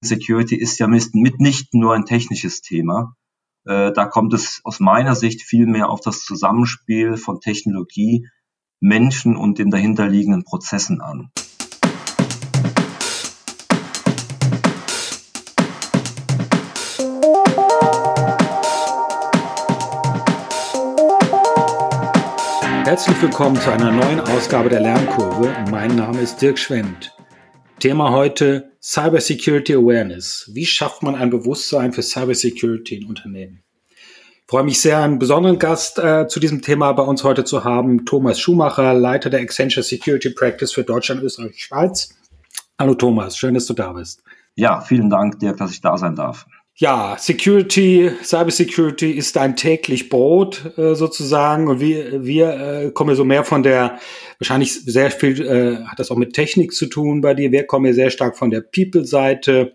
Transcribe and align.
Security 0.00 0.54
ist 0.54 0.78
ja 0.78 0.86
mitnichten 0.86 1.80
nur 1.80 1.94
ein 1.94 2.04
technisches 2.04 2.60
Thema. 2.60 3.16
Äh, 3.64 3.92
da 3.92 4.06
kommt 4.06 4.32
es 4.32 4.60
aus 4.62 4.78
meiner 4.78 5.16
Sicht 5.16 5.42
vielmehr 5.42 5.90
auf 5.90 6.00
das 6.00 6.20
Zusammenspiel 6.20 7.16
von 7.16 7.40
Technologie, 7.40 8.28
Menschen 8.78 9.36
und 9.36 9.58
den 9.58 9.70
dahinterliegenden 9.70 10.44
Prozessen 10.44 11.00
an. 11.00 11.30
Herzlich 22.84 23.20
willkommen 23.20 23.56
zu 23.56 23.70
einer 23.70 23.90
neuen 23.90 24.20
Ausgabe 24.20 24.68
der 24.68 24.80
Lernkurve. 24.80 25.52
Mein 25.70 25.96
Name 25.96 26.20
ist 26.20 26.40
Dirk 26.40 26.58
Schwendt. 26.58 27.18
Thema 27.78 28.10
heute 28.10 28.72
Cybersecurity 28.82 29.74
Awareness. 29.74 30.50
Wie 30.52 30.66
schafft 30.66 31.04
man 31.04 31.14
ein 31.14 31.30
Bewusstsein 31.30 31.92
für 31.92 32.02
Cybersecurity 32.02 32.96
in 32.96 33.06
Unternehmen? 33.06 33.62
Ich 33.90 34.50
freue 34.50 34.64
mich 34.64 34.80
sehr, 34.80 34.98
einen 34.98 35.20
besonderen 35.20 35.60
Gast 35.60 35.98
äh, 35.98 36.26
zu 36.26 36.40
diesem 36.40 36.60
Thema 36.60 36.92
bei 36.92 37.04
uns 37.04 37.22
heute 37.22 37.44
zu 37.44 37.62
haben. 37.62 38.04
Thomas 38.04 38.40
Schumacher, 38.40 38.94
Leiter 38.94 39.30
der 39.30 39.40
Accenture 39.40 39.84
Security 39.84 40.30
Practice 40.30 40.72
für 40.72 40.82
Deutschland, 40.82 41.22
Österreich, 41.22 41.62
Schweiz. 41.62 42.16
Hallo 42.78 42.94
Thomas, 42.94 43.36
schön, 43.36 43.54
dass 43.54 43.66
du 43.66 43.74
da 43.74 43.92
bist. 43.92 44.22
Ja, 44.56 44.80
vielen 44.80 45.08
Dank, 45.08 45.38
Dirk, 45.38 45.58
dass 45.58 45.70
ich 45.70 45.80
da 45.80 45.96
sein 45.96 46.16
darf. 46.16 46.46
Ja, 46.80 47.16
Security, 47.18 48.08
Cybersecurity 48.22 49.10
ist 49.10 49.36
ein 49.36 49.56
täglich 49.56 50.08
Brot 50.08 50.78
äh, 50.78 50.94
sozusagen 50.94 51.66
und 51.66 51.80
wir, 51.80 52.24
wir 52.24 52.50
äh, 52.50 52.90
kommen 52.92 53.16
so 53.16 53.24
mehr 53.24 53.42
von 53.42 53.64
der, 53.64 53.98
wahrscheinlich 54.38 54.84
sehr 54.84 55.10
viel 55.10 55.44
äh, 55.44 55.84
hat 55.84 55.98
das 55.98 56.12
auch 56.12 56.16
mit 56.16 56.34
Technik 56.34 56.72
zu 56.72 56.86
tun 56.86 57.20
bei 57.20 57.34
dir. 57.34 57.50
Wir 57.50 57.66
kommen 57.66 57.86
ja 57.86 57.94
sehr 57.94 58.10
stark 58.10 58.38
von 58.38 58.52
der 58.52 58.60
People-Seite. 58.60 59.72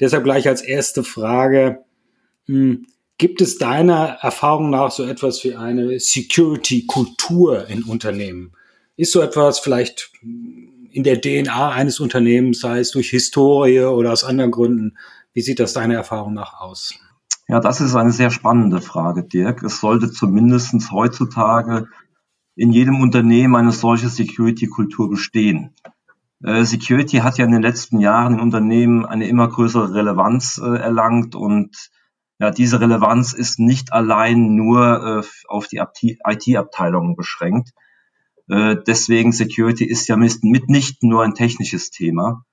Deshalb 0.00 0.24
gleich 0.24 0.48
als 0.48 0.62
erste 0.62 1.04
Frage, 1.04 1.84
mh, 2.46 2.56
hm, 2.56 2.86
gibt 3.18 3.42
es 3.42 3.58
deiner 3.58 4.16
Erfahrung 4.22 4.70
nach 4.70 4.90
so 4.90 5.04
etwas 5.04 5.44
wie 5.44 5.54
eine 5.54 6.00
Security-Kultur 6.00 7.68
in 7.68 7.82
Unternehmen? 7.82 8.52
Ist 8.96 9.12
so 9.12 9.20
etwas 9.20 9.58
vielleicht 9.58 10.12
in 10.22 11.04
der 11.04 11.20
DNA 11.20 11.72
eines 11.72 12.00
Unternehmens, 12.00 12.60
sei 12.60 12.78
es 12.78 12.92
durch 12.92 13.10
Historie 13.10 13.80
oder 13.80 14.12
aus 14.12 14.24
anderen 14.24 14.50
Gründen, 14.50 14.96
wie 15.38 15.42
sieht 15.42 15.60
das 15.60 15.72
deiner 15.72 15.94
Erfahrung 15.94 16.34
nach 16.34 16.58
aus? 16.58 16.98
Ja, 17.46 17.60
das 17.60 17.80
ist 17.80 17.94
eine 17.94 18.10
sehr 18.10 18.30
spannende 18.30 18.80
Frage, 18.80 19.22
Dirk. 19.22 19.62
Es 19.62 19.78
sollte 19.78 20.10
zumindest 20.10 20.90
heutzutage 20.90 21.86
in 22.56 22.72
jedem 22.72 23.00
Unternehmen 23.00 23.54
eine 23.54 23.70
solche 23.70 24.08
Security-Kultur 24.08 25.08
bestehen. 25.08 25.76
Äh, 26.42 26.64
Security 26.64 27.18
hat 27.18 27.38
ja 27.38 27.44
in 27.44 27.52
den 27.52 27.62
letzten 27.62 28.00
Jahren 28.00 28.34
in 28.34 28.40
Unternehmen 28.40 29.06
eine 29.06 29.28
immer 29.28 29.46
größere 29.46 29.94
Relevanz 29.94 30.60
äh, 30.60 30.76
erlangt 30.76 31.36
und 31.36 31.92
ja, 32.40 32.50
diese 32.50 32.80
Relevanz 32.80 33.32
ist 33.32 33.60
nicht 33.60 33.92
allein 33.92 34.56
nur 34.56 35.22
äh, 35.22 35.26
auf 35.46 35.68
die 35.68 35.78
IT-Abteilungen 35.78 37.14
beschränkt. 37.14 37.74
Äh, 38.48 38.74
deswegen 38.88 39.30
Security 39.30 39.84
ist 39.84 40.08
ja 40.08 40.16
mitnichten 40.16 41.08
nur 41.08 41.22
ein 41.22 41.34
technisches 41.34 41.90
Thema. 41.92 42.44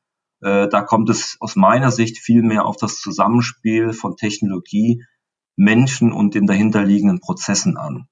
Äh, 0.45 0.69
da 0.69 0.83
kommt 0.83 1.09
es 1.09 1.37
aus 1.39 1.55
meiner 1.55 1.89
Sicht 1.89 2.19
vielmehr 2.19 2.67
auf 2.67 2.77
das 2.77 3.01
Zusammenspiel 3.01 3.93
von 3.93 4.15
Technologie, 4.15 5.03
Menschen 5.55 6.13
und 6.13 6.35
den 6.35 6.45
dahinterliegenden 6.45 7.19
Prozessen 7.19 7.77
an. 7.77 8.07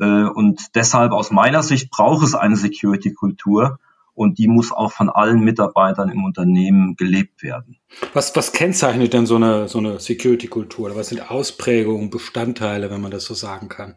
Äh, 0.00 0.24
und 0.24 0.74
deshalb 0.74 1.12
aus 1.12 1.30
meiner 1.30 1.62
Sicht 1.62 1.90
braucht 1.90 2.24
es 2.24 2.34
eine 2.34 2.56
Security-Kultur 2.56 3.78
und 4.14 4.38
die 4.38 4.48
muss 4.48 4.72
auch 4.72 4.90
von 4.90 5.10
allen 5.10 5.40
Mitarbeitern 5.40 6.08
im 6.08 6.24
Unternehmen 6.24 6.96
gelebt 6.96 7.42
werden. 7.42 7.76
Was, 8.14 8.34
was 8.34 8.52
kennzeichnet 8.52 9.12
denn 9.12 9.26
so 9.26 9.36
eine, 9.36 9.68
so 9.68 9.76
eine 9.76 10.00
Security-Kultur? 10.00 10.96
Was 10.96 11.08
sind 11.10 11.30
Ausprägungen, 11.30 12.08
Bestandteile, 12.08 12.90
wenn 12.90 13.02
man 13.02 13.10
das 13.10 13.26
so 13.26 13.34
sagen 13.34 13.68
kann? 13.68 13.96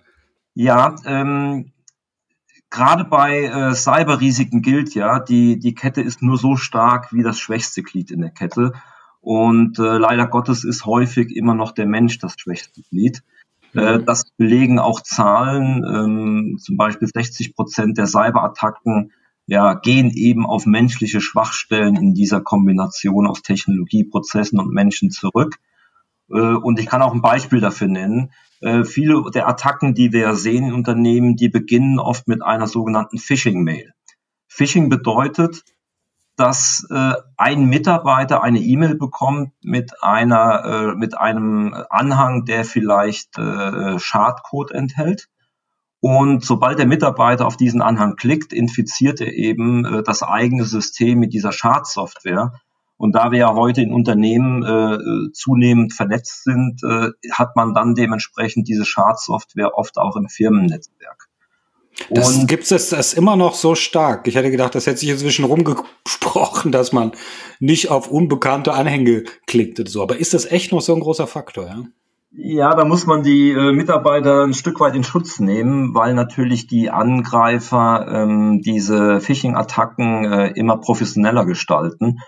Ja, 0.53 0.97
ähm, 1.05 1.71
gerade 2.69 3.03
bei 3.03 3.43
äh, 3.45 3.73
Cyberrisiken 3.73 4.61
gilt 4.61 4.93
ja, 4.95 5.19
die, 5.19 5.59
die 5.59 5.73
Kette 5.73 6.01
ist 6.01 6.21
nur 6.21 6.37
so 6.37 6.55
stark 6.55 7.13
wie 7.13 7.23
das 7.23 7.39
schwächste 7.39 7.83
Glied 7.83 8.11
in 8.11 8.21
der 8.21 8.31
Kette. 8.31 8.73
Und 9.21 9.79
äh, 9.79 9.97
leider 9.97 10.27
Gottes 10.27 10.63
ist 10.63 10.85
häufig 10.85 11.35
immer 11.35 11.53
noch 11.53 11.71
der 11.73 11.85
Mensch 11.85 12.19
das 12.19 12.35
schwächste 12.37 12.81
Glied. 12.89 13.23
Äh, 13.75 13.97
mhm. 13.97 14.05
das 14.05 14.31
belegen 14.37 14.79
auch 14.79 15.01
Zahlen. 15.01 15.83
Ähm, 15.83 16.57
zum 16.59 16.77
Beispiel 16.77 17.07
60 17.07 17.55
Prozent 17.55 17.97
der 17.97 18.07
Cyberattacken 18.07 19.11
ja, 19.45 19.73
gehen 19.73 20.11
eben 20.11 20.45
auf 20.45 20.65
menschliche 20.65 21.21
Schwachstellen 21.21 21.95
in 21.95 22.13
dieser 22.13 22.39
Kombination 22.39 23.27
aus 23.27 23.41
Technologie, 23.41 24.03
Prozessen 24.03 24.59
und 24.59 24.71
Menschen 24.71 25.09
zurück. 25.09 25.55
Äh, 26.29 26.39
und 26.39 26.79
ich 26.79 26.85
kann 26.85 27.01
auch 27.01 27.13
ein 27.13 27.21
Beispiel 27.21 27.59
dafür 27.59 27.87
nennen. 27.87 28.31
Äh, 28.61 28.83
viele 28.83 29.23
der 29.33 29.47
Attacken, 29.47 29.93
die 29.93 30.11
wir 30.11 30.35
sehen 30.35 30.67
in 30.67 30.73
Unternehmen, 30.73 31.35
die 31.35 31.49
beginnen 31.49 31.99
oft 31.99 32.27
mit 32.27 32.43
einer 32.43 32.67
sogenannten 32.67 33.17
Phishing-Mail. 33.17 33.93
Phishing 34.47 34.89
bedeutet, 34.89 35.63
dass 36.35 36.87
äh, 36.89 37.13
ein 37.37 37.65
Mitarbeiter 37.65 38.41
eine 38.41 38.59
E-Mail 38.59 38.95
bekommt 38.95 39.51
mit 39.61 40.01
einer 40.01 40.63
äh, 40.63 40.95
mit 40.95 41.17
einem 41.17 41.75
Anhang, 41.89 42.45
der 42.45 42.63
vielleicht 42.63 43.37
äh, 43.37 43.99
Schadcode 43.99 44.71
enthält. 44.71 45.27
Und 46.01 46.45
sobald 46.45 46.79
der 46.79 46.87
Mitarbeiter 46.87 47.45
auf 47.45 47.57
diesen 47.57 47.81
Anhang 47.81 48.15
klickt, 48.15 48.53
infiziert 48.53 49.19
er 49.19 49.33
eben 49.33 49.83
äh, 49.83 50.03
das 50.03 50.23
eigene 50.23 50.63
System 50.63 51.19
mit 51.19 51.33
dieser 51.33 51.51
Schadsoftware 51.51 52.53
und 52.99 53.13
da 53.13 53.31
wir 53.31 53.39
ja 53.39 53.55
heute 53.55 53.81
in 53.81 53.93
Unternehmen 53.93 54.61
äh, 54.61 55.31
zunehmend 55.31 55.93
vernetzt 55.93 56.43
sind, 56.43 56.83
äh, 56.83 57.11
hat 57.31 57.55
man 57.55 57.73
dann 57.73 57.95
dementsprechend 57.95 58.67
diese 58.67 58.85
Schadsoftware 58.85 59.77
oft 59.77 59.97
auch 59.97 60.17
im 60.17 60.27
Firmennetzwerk. 60.27 61.29
Das 62.09 62.45
gibt 62.45 62.69
es 62.69 62.89
das 62.89 63.13
immer 63.13 63.37
noch 63.37 63.55
so 63.55 63.73
stark. 63.73 64.27
Ich 64.27 64.35
hätte 64.35 64.51
gedacht, 64.51 64.75
das 64.75 64.85
hätte 64.85 64.97
sich 64.97 65.09
inzwischen 65.09 65.45
rumgesprochen, 65.45 66.73
dass 66.73 66.91
man 66.91 67.13
nicht 67.59 67.89
auf 67.89 68.11
unbekannte 68.11 68.73
Anhänge 68.73 69.23
klickt 69.47 69.79
oder 69.79 69.89
so. 69.89 70.03
Aber 70.03 70.17
ist 70.17 70.33
das 70.33 70.45
echt 70.45 70.73
noch 70.73 70.81
so 70.81 70.93
ein 70.93 70.99
großer 70.99 71.27
Faktor, 71.27 71.67
ja? 71.67 71.83
Ja, 72.31 72.75
da 72.75 72.85
muss 72.85 73.07
man 73.07 73.23
die 73.23 73.51
äh, 73.51 73.71
Mitarbeiter 73.71 74.43
ein 74.43 74.53
Stück 74.53 74.79
weit 74.81 74.95
in 74.95 75.03
Schutz 75.03 75.39
nehmen, 75.39 75.95
weil 75.95 76.13
natürlich 76.13 76.67
die 76.67 76.91
Angreifer 76.91 78.07
ähm, 78.07 78.61
diese 78.61 79.19
Phishing-Attacken 79.19 80.25
äh, 80.25 80.47
immer 80.51 80.77
professioneller 80.77 81.45
gestalten. 81.45 82.19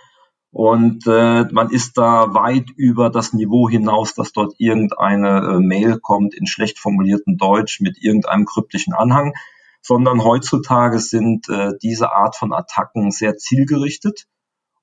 Und 0.51 1.07
äh, 1.07 1.45
man 1.51 1.69
ist 1.69 1.97
da 1.97 2.33
weit 2.33 2.69
über 2.75 3.09
das 3.09 3.31
Niveau 3.31 3.69
hinaus, 3.69 4.13
dass 4.15 4.33
dort 4.33 4.53
irgendeine 4.57 5.39
äh, 5.39 5.59
Mail 5.59 5.97
kommt 5.99 6.33
in 6.33 6.45
schlecht 6.45 6.77
formuliertem 6.77 7.37
Deutsch 7.37 7.79
mit 7.79 8.03
irgendeinem 8.03 8.45
kryptischen 8.45 8.93
Anhang, 8.93 9.33
sondern 9.81 10.23
heutzutage 10.23 10.99
sind 10.99 11.47
äh, 11.47 11.71
diese 11.81 12.11
Art 12.11 12.35
von 12.35 12.51
Attacken 12.51 13.11
sehr 13.11 13.37
zielgerichtet 13.37 14.27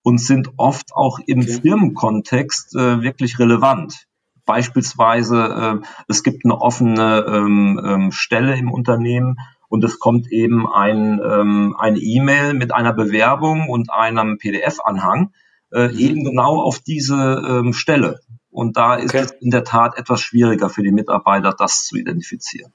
und 0.02 0.18
sind 0.18 0.52
oft 0.56 0.94
auch 0.94 1.18
im 1.26 1.40
okay. 1.40 1.60
Firmenkontext 1.60 2.74
äh, 2.74 3.02
wirklich 3.02 3.38
relevant. 3.38 4.06
Beispielsweise, 4.46 5.80
äh, 5.82 5.86
es 6.08 6.22
gibt 6.22 6.46
eine 6.46 6.58
offene 6.58 7.26
ähm, 7.28 7.78
ähm, 7.84 8.12
Stelle 8.12 8.56
im 8.56 8.72
Unternehmen 8.72 9.36
und 9.68 9.84
es 9.84 9.98
kommt 9.98 10.32
eben 10.32 10.66
ein, 10.66 11.20
ähm, 11.22 11.76
eine 11.78 11.98
E-Mail 11.98 12.54
mit 12.54 12.72
einer 12.72 12.94
Bewerbung 12.94 13.68
und 13.68 13.92
einem 13.92 14.38
PDF-Anhang 14.38 15.34
äh, 15.72 15.88
mhm. 15.88 15.98
eben 15.98 16.24
genau 16.24 16.60
auf 16.60 16.80
diese 16.80 17.14
ähm, 17.14 17.72
Stelle. 17.72 18.20
Und 18.50 18.76
da 18.76 18.96
ist 18.96 19.14
okay. 19.14 19.24
es 19.24 19.30
in 19.40 19.50
der 19.50 19.64
Tat 19.64 19.96
etwas 19.98 20.20
schwieriger 20.20 20.68
für 20.70 20.82
die 20.82 20.90
Mitarbeiter, 20.90 21.54
das 21.56 21.86
zu 21.86 21.96
identifizieren. 21.96 22.72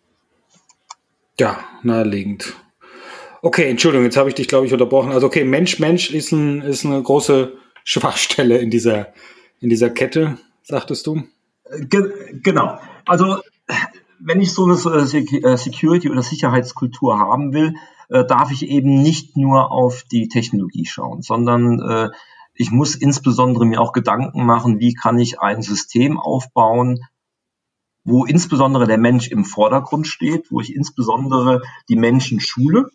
Ja, 1.40 1.58
naheliegend. 1.82 2.54
Okay, 3.42 3.70
Entschuldigung, 3.70 4.06
jetzt 4.06 4.18
habe 4.18 4.30
ich 4.30 4.36
dich, 4.36 4.48
glaube 4.48 4.66
ich, 4.66 4.72
unterbrochen. 4.72 5.12
Also 5.12 5.28
okay, 5.28 5.44
Mensch, 5.44 5.80
Mensch 5.80 6.12
ist, 6.12 6.32
ein, 6.32 6.62
ist 6.62 6.86
eine 6.86 7.02
große 7.02 7.54
Schwachstelle 7.84 8.60
in 8.60 8.70
dieser, 8.70 9.14
in 9.60 9.70
dieser 9.70 9.90
Kette, 9.90 10.38
sagtest 10.62 11.08
du? 11.08 11.24
Ge 11.90 12.40
genau. 12.42 12.80
Also 13.06 13.40
wenn 14.20 14.40
ich 14.40 14.54
so 14.54 14.64
eine 14.64 14.76
äh, 14.76 15.58
Security- 15.58 16.10
oder 16.10 16.22
Sicherheitskultur 16.22 17.20
haben 17.20 17.54
will, 17.54 17.76
äh, 18.10 18.24
darf 18.26 18.52
ich 18.52 18.70
eben 18.70 19.02
nicht 19.02 19.36
nur 19.36 19.72
auf 19.72 20.04
die 20.04 20.30
Technologie 20.30 20.86
schauen, 20.86 21.22
sondern 21.22 21.80
äh, 21.82 22.10
ich 22.54 22.72
muss 22.72 22.96
insbesondere 22.96 23.66
mir 23.66 23.82
auch 23.82 23.94
Gedanken 23.94 24.46
machen, 24.46 24.80
wie 24.80 24.94
kann 24.94 25.20
ich 25.20 25.40
ein 25.40 25.62
System 25.62 26.20
aufbauen, 26.20 27.00
wo 28.04 28.26
insbesondere 28.26 28.86
der 28.86 28.98
Mensch 28.98 29.30
im 29.30 29.46
Vordergrund 29.46 30.08
steht, 30.08 30.52
wo 30.52 30.60
ich 30.60 30.76
insbesondere 30.76 31.62
die 31.90 31.96
Menschen 31.96 32.40
schule. 32.40 32.90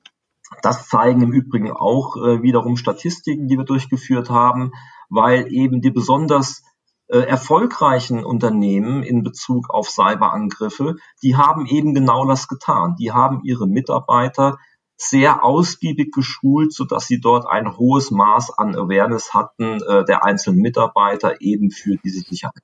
Das 0.62 0.88
zeigen 0.88 1.22
im 1.22 1.32
Übrigen 1.32 1.70
auch 1.70 2.16
äh, 2.16 2.42
wiederum 2.42 2.76
Statistiken, 2.76 3.48
die 3.48 3.58
wir 3.58 3.64
durchgeführt 3.64 4.30
haben, 4.30 4.72
weil 5.08 5.52
eben 5.52 5.80
die 5.80 5.90
besonders 5.90 6.62
äh, 7.08 7.18
erfolgreichen 7.20 8.24
Unternehmen 8.24 9.02
in 9.02 9.24
Bezug 9.24 9.70
auf 9.70 9.88
Cyberangriffe, 9.88 10.96
die 11.22 11.36
haben 11.36 11.66
eben 11.66 11.94
genau 11.94 12.26
das 12.26 12.48
getan. 12.48 12.96
Die 12.96 13.12
haben 13.12 13.42
ihre 13.44 13.66
Mitarbeiter 13.66 14.58
sehr 14.98 15.44
ausgiebig 15.44 16.12
geschult, 16.12 16.72
so 16.74 16.84
dass 16.84 17.06
sie 17.06 17.20
dort 17.20 17.46
ein 17.46 17.78
hohes 17.78 18.10
Maß 18.10 18.58
an 18.58 18.74
Awareness 18.74 19.32
hatten 19.32 19.80
äh, 19.82 20.04
der 20.04 20.24
einzelnen 20.24 20.60
Mitarbeiter 20.60 21.40
eben 21.40 21.70
für 21.70 21.96
diese 22.04 22.20
Sicherheit. 22.20 22.62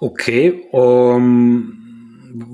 Okay, 0.00 0.68
um, 0.72 1.78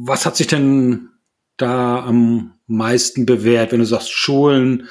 was 0.07 0.25
hat 0.25 0.37
sich 0.37 0.47
denn 0.47 1.11
da 1.57 2.05
am 2.05 2.55
meisten 2.67 3.27
bewährt, 3.27 3.73
wenn 3.73 3.81
du 3.81 3.87
sagst 3.87 4.11
Schulen, 4.11 4.89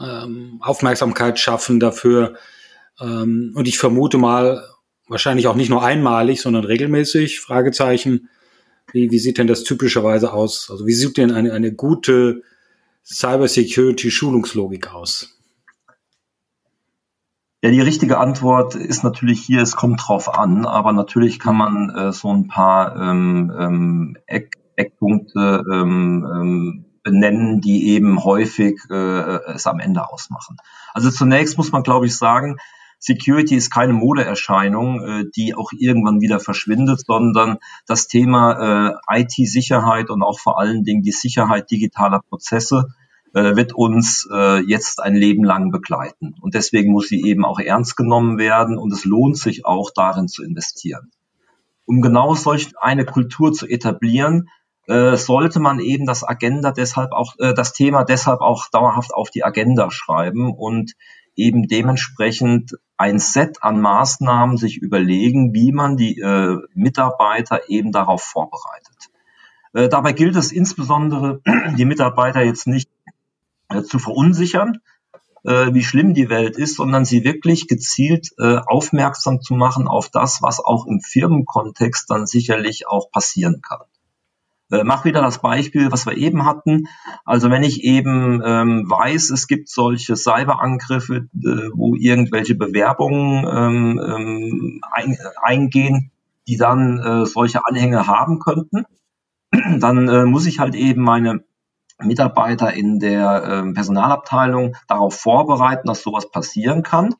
ähm, 0.00 0.58
Aufmerksamkeit 0.60 1.38
schaffen 1.38 1.80
dafür? 1.80 2.34
Ähm, 3.00 3.52
und 3.54 3.66
ich 3.66 3.78
vermute 3.78 4.18
mal, 4.18 4.62
wahrscheinlich 5.08 5.46
auch 5.46 5.56
nicht 5.56 5.70
nur 5.70 5.82
einmalig, 5.82 6.40
sondern 6.40 6.64
regelmäßig, 6.64 7.40
Fragezeichen. 7.40 8.28
Wie, 8.92 9.10
wie 9.10 9.18
sieht 9.18 9.38
denn 9.38 9.46
das 9.46 9.64
typischerweise 9.64 10.32
aus? 10.32 10.68
Also 10.70 10.86
wie 10.86 10.92
sieht 10.92 11.16
denn 11.16 11.32
eine, 11.32 11.52
eine 11.52 11.72
gute 11.72 12.42
Cybersecurity-Schulungslogik 13.04 14.92
aus? 14.92 15.38
Ja, 17.64 17.70
die 17.70 17.80
richtige 17.80 18.18
Antwort 18.18 18.74
ist 18.74 19.04
natürlich 19.04 19.40
hier, 19.40 19.62
es 19.62 19.76
kommt 19.76 20.02
drauf 20.06 20.34
an, 20.34 20.66
aber 20.66 20.92
natürlich 20.92 21.38
kann 21.38 21.56
man 21.56 21.90
äh, 21.90 22.12
so 22.12 22.32
ein 22.32 22.48
paar 22.48 22.96
ähm, 22.96 23.52
ähm, 23.56 24.16
Eck, 24.26 24.56
Eckpunkte 24.74 25.62
ähm, 25.72 26.26
ähm, 26.28 26.84
benennen, 27.04 27.60
die 27.60 27.90
eben 27.90 28.24
häufig 28.24 28.80
äh, 28.90 29.38
es 29.54 29.66
am 29.66 29.78
Ende 29.78 30.08
ausmachen. 30.08 30.56
Also 30.92 31.10
zunächst 31.10 31.56
muss 31.56 31.70
man, 31.70 31.84
glaube 31.84 32.06
ich, 32.06 32.16
sagen, 32.16 32.56
Security 33.04 33.56
ist 33.56 33.70
keine 33.70 33.92
Modeerscheinung, 33.92 35.00
äh, 35.02 35.24
die 35.34 35.56
auch 35.56 35.72
irgendwann 35.76 36.20
wieder 36.20 36.38
verschwindet, 36.38 37.04
sondern 37.04 37.58
das 37.84 38.06
Thema 38.06 38.94
äh, 39.10 39.22
IT-Sicherheit 39.22 40.08
und 40.08 40.22
auch 40.22 40.38
vor 40.38 40.60
allen 40.60 40.84
Dingen 40.84 41.02
die 41.02 41.10
Sicherheit 41.10 41.68
digitaler 41.72 42.20
Prozesse 42.20 42.94
äh, 43.34 43.56
wird 43.56 43.72
uns 43.72 44.28
äh, 44.32 44.60
jetzt 44.60 45.02
ein 45.02 45.16
Leben 45.16 45.42
lang 45.42 45.72
begleiten. 45.72 46.36
Und 46.40 46.54
deswegen 46.54 46.92
muss 46.92 47.08
sie 47.08 47.22
eben 47.22 47.44
auch 47.44 47.58
ernst 47.58 47.96
genommen 47.96 48.38
werden 48.38 48.78
und 48.78 48.92
es 48.92 49.04
lohnt 49.04 49.36
sich 49.36 49.66
auch 49.66 49.90
darin 49.92 50.28
zu 50.28 50.44
investieren. 50.44 51.10
Um 51.84 52.02
genau 52.02 52.36
solch 52.36 52.70
eine 52.78 53.04
Kultur 53.04 53.52
zu 53.52 53.66
etablieren, 53.66 54.48
äh, 54.86 55.16
sollte 55.16 55.58
man 55.58 55.80
eben 55.80 56.06
das 56.06 56.22
Agenda 56.22 56.70
deshalb 56.70 57.10
auch, 57.10 57.34
äh, 57.40 57.52
das 57.52 57.72
Thema 57.72 58.04
deshalb 58.04 58.40
auch 58.40 58.68
dauerhaft 58.70 59.12
auf 59.12 59.30
die 59.30 59.42
Agenda 59.42 59.90
schreiben 59.90 60.54
und 60.54 60.92
eben 61.36 61.66
dementsprechend 61.68 62.76
ein 62.96 63.18
Set 63.18 63.62
an 63.62 63.80
Maßnahmen 63.80 64.56
sich 64.56 64.78
überlegen, 64.78 65.54
wie 65.54 65.72
man 65.72 65.96
die 65.96 66.20
äh, 66.20 66.58
Mitarbeiter 66.74 67.68
eben 67.68 67.92
darauf 67.92 68.22
vorbereitet. 68.22 69.10
Äh, 69.72 69.88
dabei 69.88 70.12
gilt 70.12 70.36
es 70.36 70.52
insbesondere, 70.52 71.40
die 71.76 71.84
Mitarbeiter 71.84 72.42
jetzt 72.42 72.66
nicht 72.66 72.90
äh, 73.68 73.82
zu 73.82 73.98
verunsichern, 73.98 74.78
äh, 75.44 75.72
wie 75.72 75.82
schlimm 75.82 76.14
die 76.14 76.28
Welt 76.28 76.56
ist, 76.56 76.76
sondern 76.76 77.04
sie 77.04 77.24
wirklich 77.24 77.66
gezielt 77.66 78.30
äh, 78.38 78.58
aufmerksam 78.64 79.40
zu 79.40 79.54
machen 79.54 79.88
auf 79.88 80.08
das, 80.08 80.42
was 80.42 80.60
auch 80.60 80.86
im 80.86 81.00
Firmenkontext 81.00 82.08
dann 82.10 82.26
sicherlich 82.26 82.86
auch 82.86 83.10
passieren 83.10 83.60
kann. 83.62 83.80
Äh, 84.72 84.84
mach 84.84 85.04
wieder 85.04 85.20
das 85.20 85.40
Beispiel, 85.40 85.92
was 85.92 86.06
wir 86.06 86.16
eben 86.16 86.46
hatten. 86.46 86.88
Also 87.24 87.50
wenn 87.50 87.62
ich 87.62 87.84
eben 87.84 88.42
ähm, 88.44 88.84
weiß, 88.88 89.30
es 89.30 89.46
gibt 89.46 89.68
solche 89.68 90.16
Cyberangriffe, 90.16 91.16
äh, 91.16 91.68
wo 91.74 91.94
irgendwelche 91.94 92.54
Bewerbungen 92.54 93.46
ähm, 93.46 94.00
ähm, 94.04 94.80
ein, 94.90 95.18
eingehen, 95.42 96.10
die 96.48 96.56
dann 96.56 96.98
äh, 96.98 97.26
solche 97.26 97.66
Anhänge 97.66 98.06
haben 98.06 98.38
könnten, 98.38 98.84
dann 99.78 100.08
äh, 100.08 100.24
muss 100.24 100.46
ich 100.46 100.58
halt 100.58 100.74
eben 100.74 101.02
meine 101.02 101.44
Mitarbeiter 102.00 102.72
in 102.72 102.98
der 102.98 103.44
äh, 103.44 103.72
Personalabteilung 103.74 104.74
darauf 104.88 105.14
vorbereiten, 105.14 105.86
dass 105.86 106.02
sowas 106.02 106.30
passieren 106.30 106.82
kann 106.82 107.14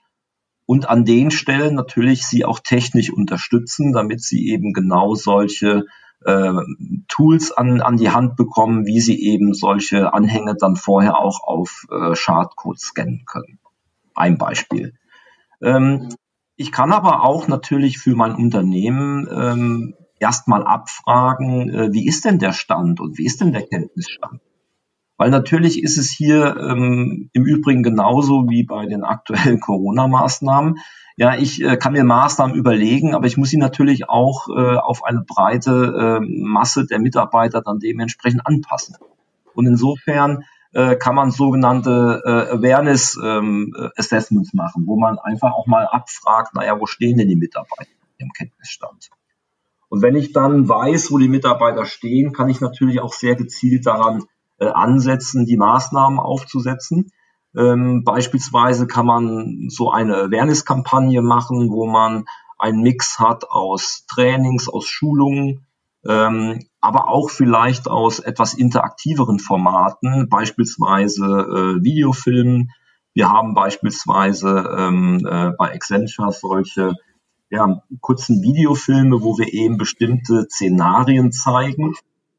und 0.64 0.88
an 0.88 1.04
den 1.04 1.30
Stellen 1.30 1.74
natürlich 1.74 2.26
sie 2.26 2.46
auch 2.46 2.60
technisch 2.60 3.12
unterstützen, 3.12 3.92
damit 3.92 4.22
sie 4.22 4.48
eben 4.48 4.72
genau 4.72 5.14
solche 5.14 5.84
äh, 6.24 6.52
Tools 7.08 7.52
an, 7.52 7.80
an 7.80 7.96
die 7.96 8.10
Hand 8.10 8.36
bekommen, 8.36 8.86
wie 8.86 9.00
sie 9.00 9.20
eben 9.22 9.54
solche 9.54 10.12
Anhänge 10.14 10.54
dann 10.58 10.76
vorher 10.76 11.18
auch 11.18 11.42
auf 11.42 11.86
äh, 11.90 12.14
Schadcode 12.14 12.80
scannen 12.80 13.24
können. 13.26 13.58
Ein 14.14 14.38
Beispiel. 14.38 14.94
Ähm, 15.60 16.08
ich 16.56 16.70
kann 16.72 16.92
aber 16.92 17.24
auch 17.24 17.48
natürlich 17.48 17.98
für 17.98 18.14
mein 18.14 18.34
Unternehmen 18.34 19.28
ähm, 19.30 19.94
erstmal 20.20 20.64
abfragen, 20.64 21.68
äh, 21.70 21.92
wie 21.92 22.06
ist 22.06 22.24
denn 22.24 22.38
der 22.38 22.52
Stand 22.52 23.00
und 23.00 23.18
wie 23.18 23.24
ist 23.24 23.40
denn 23.40 23.52
der 23.52 23.66
Kenntnisstand? 23.66 24.40
Weil 25.22 25.30
natürlich 25.30 25.80
ist 25.80 25.98
es 25.98 26.10
hier 26.10 26.56
ähm, 26.56 27.30
im 27.32 27.44
Übrigen 27.44 27.84
genauso 27.84 28.48
wie 28.48 28.64
bei 28.64 28.86
den 28.86 29.04
aktuellen 29.04 29.60
Corona-Maßnahmen. 29.60 30.78
Ja, 31.14 31.36
ich 31.36 31.62
äh, 31.62 31.76
kann 31.76 31.92
mir 31.92 32.02
Maßnahmen 32.02 32.56
überlegen, 32.56 33.14
aber 33.14 33.28
ich 33.28 33.36
muss 33.36 33.50
sie 33.50 33.56
natürlich 33.56 34.08
auch 34.08 34.48
äh, 34.48 34.74
auf 34.78 35.04
eine 35.04 35.20
breite 35.20 36.18
äh, 36.20 36.26
Masse 36.26 36.86
der 36.86 36.98
Mitarbeiter 36.98 37.62
dann 37.62 37.78
dementsprechend 37.78 38.44
anpassen. 38.44 38.96
Und 39.54 39.66
insofern 39.66 40.42
äh, 40.72 40.96
kann 40.96 41.14
man 41.14 41.30
sogenannte 41.30 42.20
äh, 42.24 42.56
Awareness 42.56 43.16
ähm, 43.22 43.76
Assessments 43.96 44.52
machen, 44.54 44.88
wo 44.88 44.98
man 44.98 45.20
einfach 45.20 45.52
auch 45.52 45.68
mal 45.68 45.86
abfragt, 45.86 46.56
naja, 46.56 46.80
wo 46.80 46.86
stehen 46.86 47.16
denn 47.16 47.28
die 47.28 47.36
Mitarbeiter 47.36 47.92
im 48.18 48.30
Kenntnisstand? 48.30 49.10
Und 49.88 50.02
wenn 50.02 50.16
ich 50.16 50.32
dann 50.32 50.68
weiß, 50.68 51.12
wo 51.12 51.18
die 51.18 51.28
Mitarbeiter 51.28 51.84
stehen, 51.84 52.32
kann 52.32 52.48
ich 52.48 52.60
natürlich 52.60 52.98
auch 52.98 53.12
sehr 53.12 53.36
gezielt 53.36 53.86
daran 53.86 54.24
ansetzen, 54.68 55.46
die 55.46 55.56
Maßnahmen 55.56 56.18
aufzusetzen. 56.18 57.10
Ähm, 57.56 58.02
beispielsweise 58.04 58.86
kann 58.86 59.06
man 59.06 59.68
so 59.68 59.90
eine 59.90 60.16
Awareness-Kampagne 60.16 61.20
machen, 61.22 61.70
wo 61.70 61.86
man 61.86 62.24
einen 62.58 62.82
Mix 62.82 63.18
hat 63.18 63.50
aus 63.50 64.06
Trainings, 64.08 64.68
aus 64.68 64.86
Schulungen, 64.86 65.66
ähm, 66.06 66.64
aber 66.80 67.08
auch 67.08 67.28
vielleicht 67.28 67.88
aus 67.88 68.20
etwas 68.20 68.54
interaktiveren 68.54 69.38
Formaten, 69.38 70.28
beispielsweise 70.28 71.24
äh, 71.24 71.84
Videofilmen. 71.84 72.70
Wir 73.14 73.28
haben 73.28 73.54
beispielsweise 73.54 74.74
ähm, 74.78 75.26
äh, 75.26 75.50
bei 75.58 75.74
Accenture 75.74 76.32
solche 76.32 76.94
ja, 77.50 77.82
kurzen 78.00 78.42
Videofilme, 78.42 79.20
wo 79.22 79.36
wir 79.36 79.52
eben 79.52 79.76
bestimmte 79.76 80.46
Szenarien 80.48 81.32
zeigen 81.32 81.94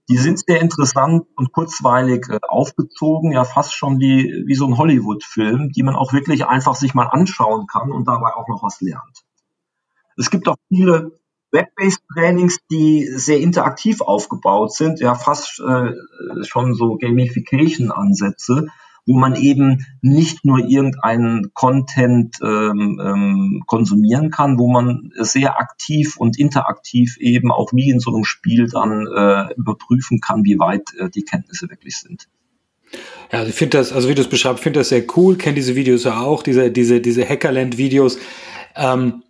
die 0.09 0.17
sind 0.17 0.39
sehr 0.45 0.59
interessant 0.59 1.25
und 1.35 1.51
kurzweilig 1.51 2.27
äh, 2.29 2.39
aufgezogen, 2.47 3.31
ja 3.31 3.45
fast 3.45 3.73
schon 3.73 3.99
wie, 3.99 4.43
wie 4.45 4.55
so 4.55 4.67
ein 4.67 4.77
Hollywood-Film, 4.77 5.71
die 5.71 5.83
man 5.83 5.95
auch 5.95 6.13
wirklich 6.13 6.45
einfach 6.45 6.75
sich 6.75 6.93
mal 6.93 7.07
anschauen 7.07 7.67
kann 7.67 7.91
und 7.91 8.07
dabei 8.07 8.33
auch 8.33 8.47
noch 8.47 8.63
was 8.63 8.81
lernt. 8.81 9.23
Es 10.17 10.29
gibt 10.29 10.47
auch 10.47 10.57
viele 10.67 11.19
Web-based 11.51 12.01
Trainings, 12.13 12.57
die 12.69 13.07
sehr 13.15 13.39
interaktiv 13.39 14.01
aufgebaut 14.01 14.73
sind, 14.73 14.99
ja 14.99 15.15
fast 15.15 15.59
äh, 15.59 15.93
schon 16.43 16.73
so 16.73 16.97
Gamification-Ansätze, 16.97 18.67
wo 19.05 19.17
man 19.17 19.35
eben 19.35 19.85
nicht 20.01 20.45
nur 20.45 20.59
irgendeinen 20.59 21.53
Content 21.53 22.37
ähm, 22.41 23.01
ähm, 23.03 23.63
konsumieren 23.67 24.31
kann, 24.31 24.57
wo 24.57 24.71
man 24.71 25.11
sehr 25.15 25.59
aktiv 25.59 26.15
und 26.17 26.39
interaktiv 26.39 27.17
eben 27.19 27.51
auch 27.51 27.73
wie 27.73 27.89
in 27.89 27.99
so 27.99 28.13
einem 28.13 28.23
Spiel 28.23 28.67
dann 28.67 29.07
äh, 29.07 29.53
überprüfen 29.55 30.21
kann, 30.21 30.45
wie 30.45 30.59
weit 30.59 30.93
äh, 30.97 31.09
die 31.09 31.23
Kenntnisse 31.23 31.69
wirklich 31.69 31.97
sind. 31.97 32.29
Ja, 33.31 33.39
also 33.39 33.49
ich 33.49 33.55
finde 33.55 33.77
das, 33.77 33.91
also 33.91 34.07
wie 34.07 34.15
du 34.15 34.21
es 34.21 34.29
beschreibst, 34.29 34.63
finde 34.63 34.79
das 34.79 34.89
sehr 34.89 35.03
cool, 35.17 35.37
kenne 35.37 35.55
diese 35.55 35.75
Videos 35.75 36.03
ja 36.03 36.21
auch, 36.21 36.43
diese, 36.43 36.71
diese, 36.71 37.01
diese 37.01 37.27
Hackerland-Videos. 37.27 38.19
Ähm, 38.75 39.23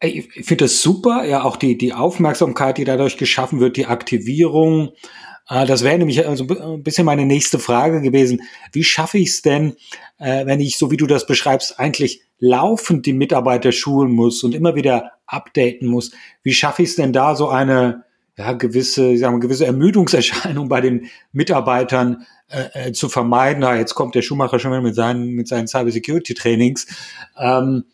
ich 0.00 0.32
finde 0.46 0.64
das 0.64 0.82
super, 0.82 1.24
ja, 1.24 1.44
auch 1.44 1.56
die, 1.56 1.78
die 1.78 1.92
Aufmerksamkeit, 1.92 2.78
die 2.78 2.84
dadurch 2.84 3.18
geschaffen 3.18 3.60
wird, 3.60 3.76
die 3.76 3.86
Aktivierung, 3.86 4.92
das 5.48 5.82
wäre 5.82 5.98
nämlich 5.98 6.26
also 6.26 6.46
ein 6.46 6.82
bisschen 6.82 7.04
meine 7.04 7.26
nächste 7.26 7.58
Frage 7.58 8.00
gewesen. 8.00 8.42
Wie 8.72 8.84
schaffe 8.84 9.18
ich 9.18 9.28
es 9.28 9.42
denn, 9.42 9.74
äh, 10.18 10.46
wenn 10.46 10.60
ich, 10.60 10.78
so 10.78 10.90
wie 10.90 10.96
du 10.96 11.06
das 11.06 11.26
beschreibst, 11.26 11.78
eigentlich 11.78 12.22
laufend 12.38 13.06
die 13.06 13.12
Mitarbeiter 13.12 13.72
schulen 13.72 14.12
muss 14.12 14.42
und 14.44 14.54
immer 14.54 14.74
wieder 14.74 15.12
updaten 15.26 15.88
muss? 15.88 16.12
Wie 16.42 16.54
schaffe 16.54 16.82
ich 16.82 16.90
es 16.90 16.96
denn 16.96 17.12
da 17.12 17.34
so 17.34 17.48
eine 17.48 18.04
ja, 18.36 18.52
gewisse, 18.52 19.16
sagen 19.18 19.36
wir, 19.36 19.40
gewisse 19.40 19.66
Ermüdungserscheinung 19.66 20.68
bei 20.68 20.80
den 20.80 21.10
Mitarbeitern 21.32 22.26
äh, 22.48 22.88
äh, 22.88 22.92
zu 22.92 23.08
vermeiden? 23.08 23.60
Na, 23.60 23.76
jetzt 23.76 23.94
kommt 23.94 24.14
der 24.14 24.22
Schuhmacher 24.22 24.58
schon 24.58 24.70
wieder 24.70 24.80
mit 24.80 24.94
seinen, 24.94 25.30
mit 25.30 25.48
seinen 25.48 25.66
Cybersecurity-Trainings. 25.66 26.86
Ähm, 27.38 27.84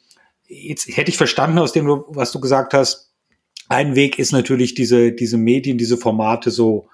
jetzt 0.47 0.87
hätte 0.97 1.11
ich 1.11 1.17
verstanden 1.17 1.59
aus 1.59 1.73
dem, 1.73 1.87
was 2.09 2.31
du 2.33 2.41
gesagt 2.41 2.75
hast, 2.75 3.13
ein 3.69 3.97
Weg 3.97 4.19
ist 4.19 4.33
natürlich 4.33 4.75
diese, 4.75 5.13
diese 5.13 5.37
Medien, 5.37 5.77
diese 5.77 5.99
Formate 5.99 6.51
so 6.51 6.89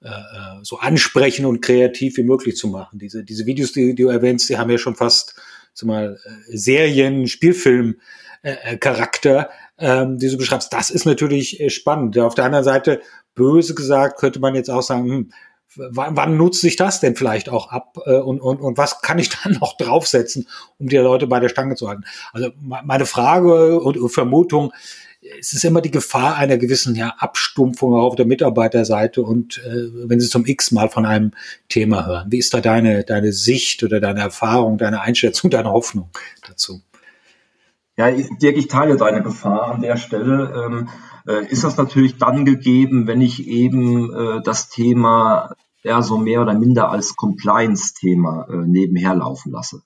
äh, 0.00 0.08
äh, 0.08 0.62
so 0.62 0.78
ansprechen 0.78 1.44
und 1.44 1.60
kreativ 1.60 2.16
wie 2.18 2.22
möglich 2.22 2.56
zu 2.56 2.68
machen. 2.68 2.98
Diese, 2.98 3.24
diese 3.24 3.46
Videos, 3.46 3.72
die, 3.72 3.94
die 3.94 4.02
du 4.02 4.08
erwähnst, 4.08 4.48
die 4.48 4.56
haben 4.56 4.70
ja 4.70 4.78
schon 4.78 4.94
fast 4.94 5.34
zumal 5.74 6.20
äh, 6.24 6.56
Serien, 6.56 7.26
Spielfilm 7.26 7.96
äh, 8.42 8.56
äh, 8.62 8.76
Charakter, 8.76 9.50
ähm, 9.78 10.18
die 10.18 10.28
du 10.28 10.36
beschreibst. 10.36 10.72
Das 10.72 10.90
ist 10.90 11.04
natürlich 11.04 11.60
spannend. 11.68 12.16
Auf 12.18 12.36
der 12.36 12.44
anderen 12.44 12.64
Seite, 12.64 13.00
böse 13.34 13.74
gesagt, 13.74 14.20
könnte 14.20 14.38
man 14.38 14.54
jetzt 14.54 14.70
auch 14.70 14.82
sagen, 14.82 15.10
hm, 15.10 15.32
wann, 15.74 16.16
wann 16.16 16.36
nutzt 16.36 16.60
sich 16.60 16.76
das 16.76 17.00
denn 17.00 17.16
vielleicht 17.16 17.48
auch 17.48 17.70
ab 17.70 17.98
äh, 18.06 18.18
und, 18.18 18.40
und, 18.40 18.60
und 18.60 18.78
was 18.78 19.02
kann 19.02 19.18
ich 19.18 19.30
dann 19.42 19.54
noch 19.54 19.76
draufsetzen, 19.76 20.48
um 20.78 20.88
die 20.88 20.96
Leute 20.96 21.26
bei 21.26 21.40
der 21.40 21.48
Stange 21.48 21.74
zu 21.74 21.88
halten? 21.88 22.04
Also 22.32 22.50
meine 22.60 23.06
Frage 23.06 23.80
und 23.80 24.08
Vermutung, 24.10 24.72
es 25.38 25.52
ist 25.52 25.64
immer 25.64 25.80
die 25.80 25.90
Gefahr 25.90 26.36
einer 26.36 26.58
gewissen 26.58 26.94
ja, 26.94 27.14
Abstumpfung 27.18 27.94
auch 27.94 28.04
auf 28.04 28.16
der 28.16 28.26
Mitarbeiterseite 28.26 29.22
und 29.22 29.58
äh, 29.58 30.08
wenn 30.08 30.20
Sie 30.20 30.28
zum 30.28 30.46
X 30.46 30.70
mal 30.72 30.88
von 30.88 31.06
einem 31.06 31.32
Thema 31.68 32.06
hören. 32.06 32.30
Wie 32.30 32.38
ist 32.38 32.54
da 32.54 32.60
deine, 32.60 33.04
deine 33.04 33.32
Sicht 33.32 33.82
oder 33.82 34.00
deine 34.00 34.20
Erfahrung, 34.20 34.78
deine 34.78 35.00
Einschätzung, 35.00 35.50
deine 35.50 35.70
Hoffnung 35.70 36.10
dazu? 36.46 36.82
Ja, 37.96 38.10
Dirk, 38.10 38.56
ich 38.56 38.68
teile 38.68 38.96
deine 38.96 39.22
Gefahr 39.22 39.72
an 39.72 39.82
der 39.82 39.96
Stelle. 39.96 40.52
Ähm, 40.66 40.88
äh, 41.26 41.46
ist 41.46 41.64
das 41.64 41.76
natürlich 41.76 42.16
dann 42.16 42.44
gegeben, 42.44 43.06
wenn 43.06 43.20
ich 43.20 43.48
eben 43.48 44.12
äh, 44.14 44.40
das 44.42 44.68
Thema 44.68 45.52
ja 45.82 46.02
so 46.02 46.16
mehr 46.18 46.42
oder 46.42 46.54
minder 46.54 46.90
als 46.90 47.16
Compliance-Thema 47.16 48.46
äh, 48.50 48.56
nebenher 48.66 49.14
laufen 49.14 49.52
lasse. 49.52 49.82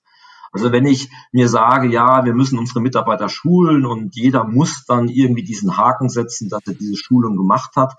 Also 0.53 0.71
wenn 0.71 0.85
ich 0.85 1.09
mir 1.31 1.49
sage, 1.49 1.87
ja, 1.89 2.25
wir 2.25 2.33
müssen 2.33 2.59
unsere 2.59 2.79
Mitarbeiter 2.79 3.27
schulen 3.27 3.85
und 3.85 4.15
jeder 4.15 4.43
muss 4.43 4.85
dann 4.85 5.09
irgendwie 5.09 5.43
diesen 5.43 5.77
Haken 5.77 6.09
setzen, 6.09 6.47
dass 6.47 6.61
er 6.67 6.75
diese 6.75 6.95
Schulung 6.95 7.35
gemacht 7.35 7.75
hat, 7.75 7.95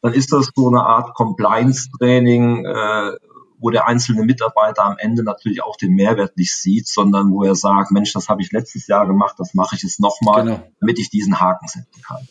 dann 0.00 0.14
ist 0.14 0.32
das 0.32 0.50
so 0.54 0.68
eine 0.68 0.84
Art 0.84 1.14
Compliance-Training, 1.14 2.64
äh, 2.64 3.12
wo 3.60 3.70
der 3.70 3.86
einzelne 3.86 4.24
Mitarbeiter 4.24 4.84
am 4.84 4.96
Ende 4.98 5.22
natürlich 5.22 5.62
auch 5.62 5.76
den 5.76 5.92
Mehrwert 5.94 6.36
nicht 6.36 6.56
sieht, 6.56 6.88
sondern 6.88 7.30
wo 7.30 7.42
er 7.44 7.54
sagt, 7.54 7.90
Mensch, 7.90 8.12
das 8.12 8.28
habe 8.28 8.40
ich 8.40 8.52
letztes 8.52 8.86
Jahr 8.86 9.06
gemacht, 9.06 9.34
das 9.38 9.52
mache 9.52 9.74
ich 9.76 9.82
jetzt 9.82 10.00
nochmal, 10.00 10.44
genau. 10.44 10.62
damit 10.80 10.98
ich 10.98 11.10
diesen 11.10 11.40
Haken 11.40 11.68
setzen 11.68 12.02
kann. 12.02 12.28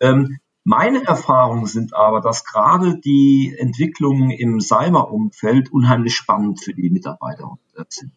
Ähm, 0.00 0.38
meine 0.64 1.04
Erfahrungen 1.04 1.66
sind 1.66 1.94
aber, 1.94 2.20
dass 2.20 2.44
gerade 2.44 2.98
die 2.98 3.54
Entwicklungen 3.58 4.30
im 4.30 4.60
Cyber-Umfeld 4.60 5.72
unheimlich 5.72 6.14
spannend 6.14 6.62
für 6.62 6.74
die 6.74 6.90
Mitarbeiter 6.90 7.58
sind. 7.88 8.12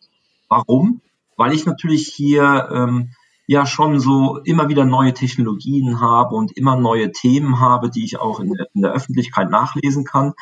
Warum? 0.49 1.01
Weil 1.35 1.53
ich 1.53 1.65
natürlich 1.65 2.07
hier 2.07 2.69
ähm, 2.71 3.11
ja 3.47 3.65
schon 3.65 3.99
so 3.99 4.37
immer 4.37 4.69
wieder 4.69 4.85
neue 4.85 5.13
Technologien 5.13 5.99
habe 5.99 6.35
und 6.35 6.55
immer 6.55 6.75
neue 6.75 7.11
Themen 7.11 7.59
habe, 7.59 7.89
die 7.89 8.05
ich 8.05 8.19
auch 8.19 8.39
in 8.39 8.53
der, 8.53 8.67
in 8.73 8.81
der 8.81 8.91
Öffentlichkeit 8.91 9.49
nachlesen 9.49 10.05
kann. 10.05 10.33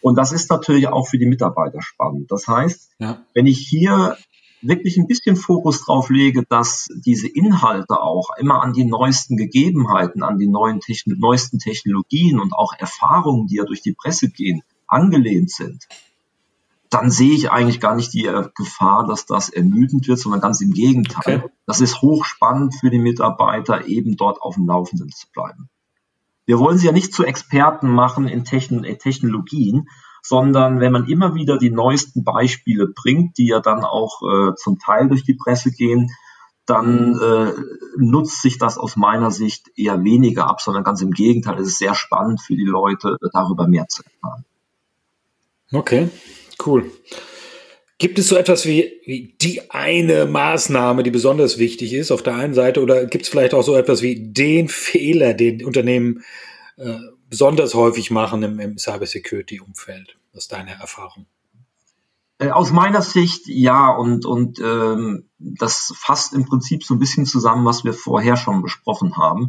Und 0.00 0.16
das 0.16 0.32
ist 0.32 0.50
natürlich 0.50 0.88
auch 0.88 1.08
für 1.08 1.18
die 1.18 1.26
Mitarbeiter 1.26 1.82
spannend. 1.82 2.30
Das 2.30 2.46
heißt, 2.46 2.92
ja. 2.98 3.24
wenn 3.34 3.46
ich 3.46 3.58
hier 3.58 4.16
wirklich 4.62 4.96
ein 4.96 5.06
bisschen 5.06 5.36
Fokus 5.36 5.84
drauf 5.84 6.10
lege, 6.10 6.44
dass 6.48 6.88
diese 6.94 7.28
Inhalte 7.28 8.00
auch 8.00 8.30
immer 8.38 8.62
an 8.62 8.72
die 8.72 8.84
neuesten 8.84 9.36
Gegebenheiten, 9.36 10.22
an 10.22 10.38
die 10.38 10.48
neuen 10.48 10.80
Techn 10.80 11.18
neuesten 11.18 11.58
Technologien 11.58 12.40
und 12.40 12.52
auch 12.52 12.72
Erfahrungen, 12.78 13.46
die 13.46 13.56
ja 13.56 13.64
durch 13.64 13.82
die 13.82 13.92
Presse 13.92 14.30
gehen, 14.30 14.62
angelehnt 14.86 15.50
sind, 15.50 15.86
dann 16.90 17.10
sehe 17.10 17.34
ich 17.34 17.50
eigentlich 17.50 17.80
gar 17.80 17.94
nicht 17.94 18.12
die 18.12 18.26
äh, 18.26 18.48
Gefahr, 18.54 19.06
dass 19.06 19.26
das 19.26 19.48
ermüdend 19.48 20.06
wird, 20.08 20.18
sondern 20.18 20.40
ganz 20.40 20.60
im 20.60 20.72
Gegenteil. 20.72 21.44
Okay. 21.44 21.52
Das 21.66 21.80
ist 21.80 22.02
hochspannend 22.02 22.74
für 22.74 22.90
die 22.90 22.98
Mitarbeiter, 22.98 23.86
eben 23.86 24.16
dort 24.16 24.40
auf 24.40 24.54
dem 24.54 24.66
Laufenden 24.66 25.10
zu 25.10 25.26
bleiben. 25.32 25.68
Wir 26.44 26.58
wollen 26.58 26.78
sie 26.78 26.86
ja 26.86 26.92
nicht 26.92 27.12
zu 27.12 27.24
Experten 27.24 27.90
machen 27.90 28.28
in 28.28 28.44
Technologien, 28.44 29.88
sondern 30.22 30.80
wenn 30.80 30.92
man 30.92 31.06
immer 31.06 31.34
wieder 31.34 31.58
die 31.58 31.70
neuesten 31.70 32.24
Beispiele 32.24 32.88
bringt, 32.88 33.38
die 33.38 33.48
ja 33.48 33.60
dann 33.60 33.84
auch 33.84 34.22
äh, 34.22 34.54
zum 34.54 34.78
Teil 34.78 35.08
durch 35.08 35.24
die 35.24 35.34
Presse 35.34 35.70
gehen, 35.70 36.10
dann 36.66 37.18
äh, 37.20 37.52
nutzt 37.96 38.42
sich 38.42 38.58
das 38.58 38.76
aus 38.76 38.96
meiner 38.96 39.30
Sicht 39.30 39.70
eher 39.76 40.02
weniger 40.02 40.48
ab, 40.48 40.60
sondern 40.60 40.82
ganz 40.82 41.00
im 41.00 41.12
Gegenteil, 41.12 41.60
es 41.60 41.68
ist 41.68 41.78
sehr 41.78 41.94
spannend 41.94 42.40
für 42.40 42.56
die 42.56 42.64
Leute, 42.64 43.16
darüber 43.32 43.68
mehr 43.68 43.86
zu 43.88 44.02
erfahren. 44.02 44.44
Okay, 45.72 46.10
cool. 46.64 46.90
Gibt 47.98 48.18
es 48.18 48.28
so 48.28 48.36
etwas 48.36 48.66
wie, 48.66 48.92
wie 49.06 49.34
die 49.40 49.70
eine 49.70 50.26
Maßnahme, 50.26 51.02
die 51.02 51.10
besonders 51.10 51.56
wichtig 51.58 51.94
ist 51.94 52.10
auf 52.10 52.22
der 52.22 52.34
einen 52.34 52.52
Seite, 52.52 52.82
oder 52.82 53.06
gibt 53.06 53.24
es 53.24 53.30
vielleicht 53.30 53.54
auch 53.54 53.62
so 53.62 53.74
etwas 53.74 54.02
wie 54.02 54.32
den 54.32 54.68
Fehler, 54.68 55.32
den 55.32 55.64
Unternehmen 55.64 56.22
äh, 56.76 56.98
besonders 57.30 57.74
häufig 57.74 58.10
machen 58.10 58.42
im, 58.42 58.60
im 58.60 58.76
Cybersecurity-Umfeld? 58.76 60.18
Was 60.34 60.44
ist 60.44 60.52
deine 60.52 60.72
Erfahrung? 60.72 61.26
Äh, 62.38 62.50
aus 62.50 62.70
meiner 62.70 63.00
Sicht 63.00 63.46
ja, 63.46 63.88
und, 63.88 64.26
und 64.26 64.58
ähm, 64.60 65.30
das 65.38 65.94
fasst 65.96 66.34
im 66.34 66.44
Prinzip 66.44 66.84
so 66.84 66.94
ein 66.94 66.98
bisschen 66.98 67.24
zusammen, 67.24 67.64
was 67.64 67.84
wir 67.84 67.94
vorher 67.94 68.36
schon 68.36 68.60
besprochen 68.60 69.16
haben. 69.16 69.48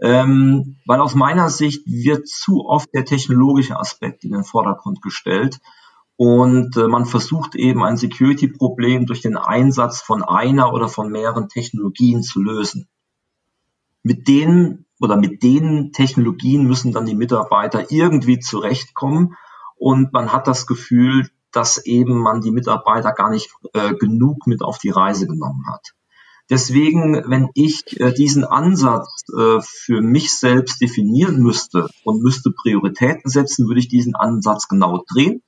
Ähm, 0.00 0.76
weil 0.86 1.00
aus 1.00 1.14
meiner 1.14 1.50
Sicht 1.50 1.82
wird 1.86 2.28
zu 2.28 2.66
oft 2.66 2.92
der 2.92 3.04
technologische 3.04 3.78
Aspekt 3.78 4.24
in 4.24 4.32
den 4.32 4.44
Vordergrund 4.44 5.00
gestellt 5.02 5.60
und 6.16 6.76
äh, 6.76 6.88
man 6.88 7.04
versucht 7.04 7.54
eben 7.54 7.82
ein 7.82 7.96
Security-Problem 7.96 9.06
durch 9.06 9.20
den 9.20 9.36
Einsatz 9.36 10.00
von 10.00 10.22
einer 10.22 10.72
oder 10.72 10.88
von 10.88 11.10
mehreren 11.10 11.48
Technologien 11.48 12.22
zu 12.22 12.42
lösen. 12.42 12.88
Mit 14.02 14.28
denen 14.28 14.86
oder 15.00 15.16
mit 15.16 15.42
den 15.42 15.92
Technologien 15.92 16.64
müssen 16.64 16.92
dann 16.92 17.06
die 17.06 17.14
Mitarbeiter 17.14 17.90
irgendwie 17.90 18.38
zurechtkommen 18.38 19.36
und 19.76 20.12
man 20.12 20.32
hat 20.32 20.46
das 20.46 20.66
Gefühl, 20.66 21.28
dass 21.52 21.84
eben 21.84 22.18
man 22.18 22.40
die 22.40 22.50
Mitarbeiter 22.50 23.12
gar 23.12 23.30
nicht 23.30 23.50
äh, 23.72 23.94
genug 23.94 24.46
mit 24.46 24.62
auf 24.62 24.78
die 24.78 24.90
Reise 24.90 25.26
genommen 25.26 25.64
hat. 25.70 25.94
Deswegen, 26.48 27.24
wenn 27.28 27.48
ich 27.54 28.00
äh, 28.00 28.12
diesen 28.12 28.44
Ansatz 28.44 29.24
äh, 29.36 29.58
für 29.60 30.00
mich 30.00 30.32
selbst 30.32 30.80
definieren 30.80 31.42
müsste 31.42 31.88
und 32.04 32.22
müsste 32.22 32.52
Prioritäten 32.52 33.30
setzen, 33.30 33.66
würde 33.66 33.80
ich 33.80 33.88
diesen 33.88 34.14
Ansatz 34.14 34.68
genau 34.68 35.02
drehen. 35.12 35.42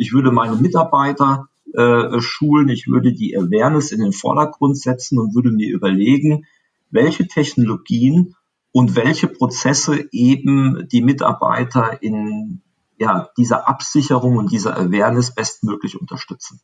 Ich 0.00 0.14
würde 0.14 0.32
meine 0.32 0.56
Mitarbeiter 0.56 1.48
äh, 1.74 2.20
schulen, 2.20 2.70
ich 2.70 2.86
würde 2.88 3.12
die 3.12 3.36
Awareness 3.36 3.92
in 3.92 4.00
den 4.00 4.14
Vordergrund 4.14 4.78
setzen 4.78 5.18
und 5.18 5.34
würde 5.34 5.50
mir 5.50 5.68
überlegen, 5.70 6.46
welche 6.90 7.28
Technologien 7.28 8.34
und 8.72 8.96
welche 8.96 9.28
Prozesse 9.28 10.08
eben 10.10 10.88
die 10.90 11.02
Mitarbeiter 11.02 12.02
in 12.02 12.62
ja, 12.96 13.28
dieser 13.36 13.68
Absicherung 13.68 14.38
und 14.38 14.50
dieser 14.50 14.74
Awareness 14.74 15.34
bestmöglich 15.34 16.00
unterstützen. 16.00 16.62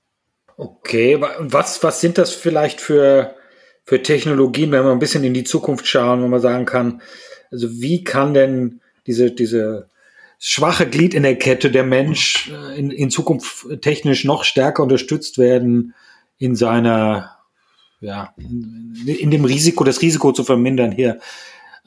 Okay, 0.57 1.23
was, 1.39 1.83
was 1.83 2.01
sind 2.01 2.17
das 2.17 2.33
vielleicht 2.33 2.81
für, 2.81 3.35
für 3.85 4.03
Technologien, 4.03 4.73
wenn 4.73 4.85
wir 4.85 4.93
ein 4.93 4.99
bisschen 4.99 5.25
in 5.25 5.35
die 5.35 5.45
Zukunft 5.45 5.87
schauen, 5.87 6.23
wo 6.23 6.29
man 6.29 6.41
sagen 6.41 6.65
kann, 6.65 7.03
also 7.51 7.71
wie 7.71 8.03
kann 8.03 8.33
denn 8.33 8.81
diese, 9.07 9.31
diese 9.31 9.91
schwache 10.39 10.89
Glied 10.89 11.15
in 11.15 11.23
der 11.23 11.37
Kette 11.37 11.71
der 11.71 11.85
Mensch 11.85 12.51
äh, 12.51 12.79
in, 12.79 12.91
in 12.91 13.11
Zukunft 13.11 13.67
technisch 13.83 14.25
noch 14.25 14.45
stärker 14.45 14.83
unterstützt 14.83 15.39
werden 15.39 15.95
in 16.39 16.55
seiner, 16.55 17.39
ja, 18.01 18.35
in, 18.37 18.95
in 19.07 19.31
dem 19.31 19.45
Risiko, 19.45 19.85
das 19.85 20.03
Risiko 20.03 20.33
zu 20.33 20.45
vermindern 20.45 20.93
hier 20.93 21.19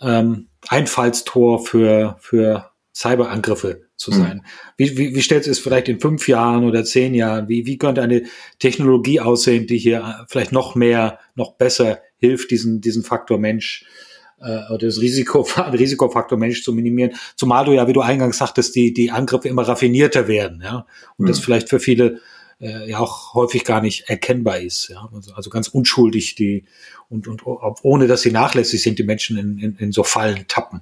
ähm, 0.02 0.48
Einfallstor 0.68 1.64
für, 1.64 2.18
für 2.20 2.72
Cyberangriffe 2.94 3.88
zu 3.96 4.12
sein. 4.12 4.38
Mhm. 4.38 4.42
Wie, 4.78 4.98
wie, 4.98 5.16
wie 5.16 5.22
stellst 5.22 5.48
du 5.48 5.52
es 5.52 5.60
vielleicht 5.60 5.90
in 5.90 6.00
fünf 6.00 6.28
Jahren 6.28 6.64
oder 6.64 6.84
zehn 6.84 7.14
Jahren? 7.14 7.48
Wie, 7.50 7.66
wie 7.66 7.78
könnte 7.78 8.02
eine 8.02 8.24
Technologie 8.58 9.20
aussehen, 9.20 9.68
die 9.68 9.78
hier 9.78 10.26
vielleicht 10.28 10.52
noch 10.52 10.76
mehr, 10.76 11.20
noch 11.36 11.54
besser 11.54 12.00
hilft, 12.18 12.52
diesen, 12.52 12.82
diesen 12.82 13.04
Faktor 13.04 13.38
Mensch 13.38 13.84
äh, 13.84 14.09
oder 14.42 14.88
das 14.88 15.02
Risiko, 15.02 15.42
Risikofaktor 15.58 16.38
Mensch 16.38 16.64
zu 16.64 16.74
minimieren? 16.74 17.12
Zumal 17.36 17.66
du 17.66 17.74
ja, 17.74 17.88
wie 17.88 17.94
du 17.94 18.02
eingangs 18.02 18.38
sagtest, 18.38 18.76
die, 18.76 18.94
die 18.94 19.12
Angriffe 19.12 19.48
immer 19.48 19.68
raffinierter 19.68 20.28
werden, 20.28 20.62
ja. 20.64 20.86
Und 21.18 21.26
mhm. 21.26 21.28
das 21.28 21.40
vielleicht 21.40 21.70
für 21.70 21.80
viele 21.80 22.20
äh, 22.62 22.90
ja 22.90 23.00
auch 23.00 23.34
häufig 23.34 23.64
gar 23.64 23.82
nicht 23.82 24.10
erkennbar 24.10 24.60
ist. 24.60 24.90
Ja? 24.90 25.10
Also, 25.14 25.34
also 25.34 25.50
ganz 25.50 25.68
unschuldig 25.68 26.36
die 26.36 26.66
und, 27.10 27.28
und 27.28 27.42
ohne 27.46 28.08
dass 28.08 28.22
sie 28.22 28.32
nachlässig 28.32 28.84
sind, 28.84 29.00
die 29.00 29.04
Menschen 29.04 29.38
in, 29.38 29.58
in, 29.58 29.76
in 29.78 29.92
so 29.92 30.04
Fallen 30.04 30.46
tappen. 30.48 30.82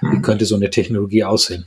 Wie 0.00 0.16
hm. 0.16 0.22
könnte 0.22 0.44
so 0.44 0.56
eine 0.56 0.70
Technologie 0.70 1.24
aussehen? 1.24 1.66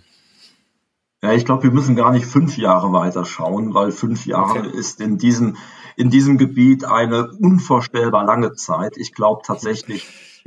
Ja, 1.23 1.33
ich 1.33 1.45
glaube, 1.45 1.63
wir 1.63 1.71
müssen 1.71 1.95
gar 1.95 2.11
nicht 2.11 2.25
fünf 2.25 2.57
Jahre 2.57 2.91
weiter 2.93 3.25
schauen, 3.25 3.73
weil 3.73 3.91
fünf 3.91 4.27
Jahre 4.27 4.59
okay. 4.59 4.77
ist 4.77 5.01
in 5.01 5.17
diesem, 5.17 5.57
in 5.95 6.11
diesem 6.11 6.37
Gebiet 6.37 6.85
eine 6.85 7.31
unvorstellbar 7.31 8.23
lange 8.25 8.53
Zeit. 8.53 8.97
Ich 8.97 9.13
glaube 9.13 9.41
tatsächlich, 9.43 10.05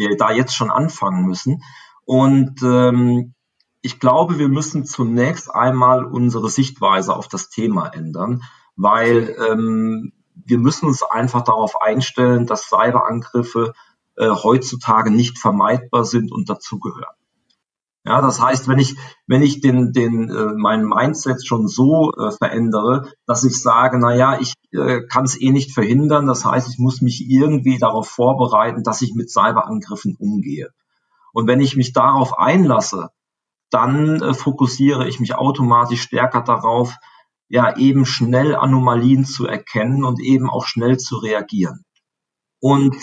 wir 0.09 0.17
da 0.17 0.31
jetzt 0.31 0.55
schon 0.55 0.71
anfangen 0.71 1.27
müssen. 1.27 1.63
Und 2.05 2.63
ähm, 2.63 3.35
ich 3.83 4.01
glaube, 4.01 4.39
wir 4.39 4.49
müssen 4.49 4.85
zunächst 4.85 5.55
einmal 5.55 6.05
unsere 6.05 6.49
Sichtweise 6.49 7.15
auf 7.15 7.29
das 7.29 7.51
Thema 7.51 7.89
ändern, 7.89 8.43
weil 8.77 9.37
ähm, 9.49 10.13
wir 10.35 10.59
müssen 10.59 10.87
uns 10.87 11.03
einfach 11.03 11.43
darauf 11.43 11.81
einstellen, 11.81 12.47
dass 12.47 12.69
Cyberangriffe 12.69 13.75
äh, 14.17 14.29
heutzutage 14.31 15.11
nicht 15.11 15.39
vermeidbar 15.39 16.05
sind 16.05 16.33
und 16.33 16.49
dazugehören. 16.49 17.15
Ja, 18.05 18.23
das 18.23 18.41
heißt, 18.41 18.67
wenn 18.67 18.79
ich, 18.79 18.97
wenn 19.27 19.43
ich 19.43 19.61
den, 19.61 19.93
den, 19.93 20.31
äh, 20.31 20.55
mein 20.57 20.85
Mindset 20.85 21.47
schon 21.47 21.69
so 21.69 22.13
äh, 22.15 22.31
verändere, 22.31 23.13
dass 23.27 23.45
ich 23.45 23.61
sage, 23.61 23.99
na 23.99 24.15
ja, 24.15 24.41
ich 24.41 24.55
äh, 24.73 25.03
kann 25.03 25.25
es 25.25 25.39
eh 25.39 25.51
nicht 25.51 25.73
verhindern. 25.73 26.27
Das 26.27 26.45
heißt, 26.45 26.69
ich 26.71 26.79
muss 26.79 27.03
mich 27.03 27.29
irgendwie 27.29 27.79
darauf 27.79 28.09
vorbereiten, 28.09 28.83
dass 28.85 29.03
ich 29.03 29.15
mit 29.15 29.31
Cyberangriffen 29.31 30.17
umgehe. 30.19 30.71
Und 31.33 31.47
wenn 31.47 31.61
ich 31.61 31.77
mich 31.77 31.93
darauf 31.93 32.39
einlasse, 32.39 33.11
dann 33.71 34.23
äh, 34.23 34.35
fokussiere 34.35 35.07
ich 35.07 35.21
mich 35.21 35.35
automatisch 35.35 36.03
stärker 36.03 36.41
darauf, 36.41 36.97
ja 37.49 37.77
eben 37.77 38.07
schnell 38.07 38.55
Anomalien 38.55 39.27
zu 39.27 39.47
erkennen 39.47 40.05
und 40.05 40.21
eben 40.21 40.49
auch 40.49 40.67
schnell 40.67 40.99
zu 40.99 41.19
reagieren. 41.19 41.85
Und 42.61 42.97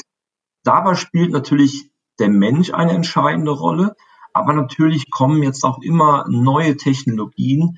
dabei 0.63 0.95
spielt 0.95 1.31
natürlich 1.31 1.91
der 2.19 2.29
Mensch 2.29 2.73
eine 2.73 2.93
entscheidende 2.93 3.51
Rolle, 3.51 3.95
aber 4.37 4.53
natürlich 4.53 5.09
kommen 5.09 5.43
jetzt 5.43 5.63
auch 5.63 5.81
immer 5.81 6.25
neue 6.29 6.77
Technologien, 6.77 7.77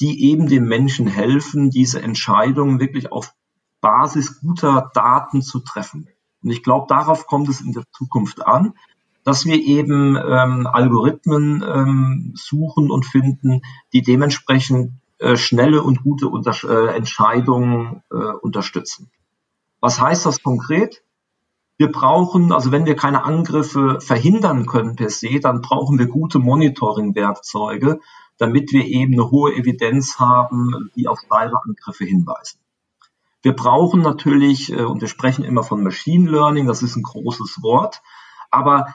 die 0.00 0.30
eben 0.30 0.46
dem 0.46 0.66
Menschen 0.68 1.06
helfen, 1.06 1.70
diese 1.70 2.02
Entscheidungen 2.02 2.80
wirklich 2.80 3.12
auf 3.12 3.32
Basis 3.80 4.40
guter 4.40 4.90
Daten 4.94 5.42
zu 5.42 5.60
treffen. 5.60 6.08
Und 6.42 6.50
ich 6.50 6.62
glaube, 6.62 6.86
darauf 6.88 7.26
kommt 7.26 7.48
es 7.48 7.60
in 7.60 7.72
der 7.72 7.84
Zukunft 7.92 8.46
an, 8.46 8.74
dass 9.24 9.46
wir 9.46 9.56
eben 9.56 10.16
ähm, 10.16 10.66
Algorithmen 10.66 11.64
ähm, 11.66 12.32
suchen 12.36 12.90
und 12.90 13.04
finden, 13.04 13.62
die 13.92 14.02
dementsprechend 14.02 14.92
äh, 15.18 15.36
schnelle 15.36 15.82
und 15.82 16.02
gute 16.02 16.28
Unter 16.28 16.52
äh, 16.64 16.94
Entscheidungen 16.94 18.02
äh, 18.10 18.14
unterstützen. 18.14 19.10
Was 19.80 20.00
heißt 20.00 20.26
das 20.26 20.42
konkret? 20.42 21.02
Wir 21.78 21.92
brauchen, 21.92 22.52
also 22.52 22.72
wenn 22.72 22.86
wir 22.86 22.96
keine 22.96 23.24
Angriffe 23.24 24.00
verhindern 24.00 24.66
können 24.66 24.96
per 24.96 25.10
se, 25.10 25.40
dann 25.40 25.60
brauchen 25.60 25.98
wir 25.98 26.06
gute 26.06 26.38
Monitoring-Werkzeuge, 26.38 28.00
damit 28.38 28.72
wir 28.72 28.84
eben 28.86 29.12
eine 29.12 29.30
hohe 29.30 29.54
Evidenz 29.54 30.18
haben, 30.18 30.90
die 30.96 31.06
auf 31.06 31.20
Cyberangriffe 31.20 32.04
hinweisen. 32.04 32.60
Wir 33.42 33.54
brauchen 33.54 34.00
natürlich, 34.00 34.72
äh, 34.72 34.84
und 34.84 35.02
wir 35.02 35.08
sprechen 35.08 35.44
immer 35.44 35.62
von 35.62 35.82
Machine 35.82 36.30
Learning, 36.30 36.66
das 36.66 36.82
ist 36.82 36.96
ein 36.96 37.02
großes 37.02 37.62
Wort, 37.62 38.02
aber 38.50 38.94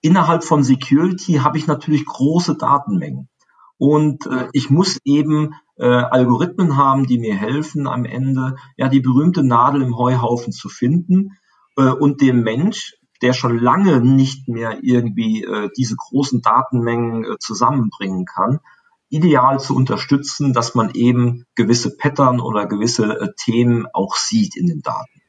innerhalb 0.00 0.44
von 0.44 0.62
Security 0.62 1.34
habe 1.34 1.58
ich 1.58 1.66
natürlich 1.66 2.06
große 2.06 2.56
Datenmengen. 2.56 3.28
Und 3.76 4.26
äh, 4.26 4.48
ich 4.52 4.70
muss 4.70 4.98
eben 5.04 5.54
äh, 5.76 5.84
Algorithmen 5.84 6.76
haben, 6.76 7.06
die 7.06 7.18
mir 7.18 7.34
helfen, 7.34 7.88
am 7.88 8.04
Ende 8.04 8.56
ja 8.76 8.88
die 8.88 9.00
berühmte 9.00 9.42
Nadel 9.42 9.82
im 9.82 9.96
Heuhaufen 9.96 10.52
zu 10.52 10.68
finden 10.68 11.36
äh, 11.78 11.90
und 11.90 12.20
dem 12.20 12.42
Mensch, 12.42 12.94
der 13.22 13.32
schon 13.32 13.58
lange 13.58 14.00
nicht 14.00 14.48
mehr 14.48 14.78
irgendwie 14.82 15.44
äh, 15.44 15.70
diese 15.76 15.96
großen 15.96 16.42
Datenmengen 16.42 17.24
äh, 17.24 17.38
zusammenbringen 17.38 18.26
kann, 18.26 18.60
ideal 19.08 19.58
zu 19.58 19.74
unterstützen, 19.74 20.52
dass 20.52 20.74
man 20.74 20.90
eben 20.94 21.46
gewisse 21.54 21.96
Pattern 21.96 22.40
oder 22.40 22.66
gewisse 22.66 23.04
äh, 23.04 23.28
Themen 23.36 23.86
auch 23.92 24.16
sieht 24.16 24.56
in 24.56 24.66
den 24.66 24.82
Daten. 24.82 25.22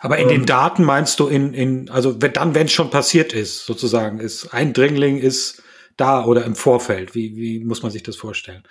Aber 0.00 0.18
in 0.18 0.28
ähm, 0.28 0.40
den 0.40 0.46
Daten 0.46 0.84
meinst 0.84 1.20
du 1.20 1.28
in, 1.28 1.54
in 1.54 1.88
also 1.90 2.20
wenn, 2.20 2.32
dann, 2.32 2.54
wenn 2.54 2.66
es 2.66 2.72
schon 2.72 2.90
passiert 2.90 3.32
ist, 3.32 3.66
sozusagen, 3.66 4.18
ist 4.18 4.52
Eindringling 4.52 5.18
ist 5.18 5.62
da 5.96 6.24
oder 6.24 6.44
im 6.44 6.56
Vorfeld? 6.56 7.14
Wie, 7.14 7.36
wie 7.36 7.64
muss 7.64 7.82
man 7.82 7.92
sich 7.92 8.02
das 8.02 8.16
vorstellen? 8.16 8.64